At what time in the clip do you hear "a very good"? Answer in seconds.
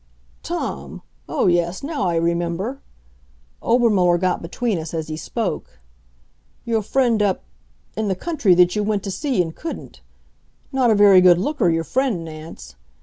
10.89-11.37